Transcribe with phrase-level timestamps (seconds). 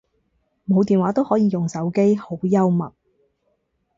[0.67, 2.95] 冇電話都可以用手機，好幽默